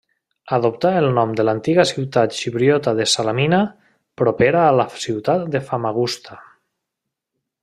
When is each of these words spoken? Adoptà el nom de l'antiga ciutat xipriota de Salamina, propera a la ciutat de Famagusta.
Adoptà 0.55 0.93
el 1.01 1.09
nom 1.17 1.33
de 1.39 1.45
l'antiga 1.49 1.85
ciutat 1.89 2.33
xipriota 2.39 2.95
de 3.01 3.07
Salamina, 3.13 3.61
propera 4.23 4.67
a 4.71 4.75
la 4.81 4.89
ciutat 5.07 5.49
de 5.57 5.63
Famagusta. 5.71 6.41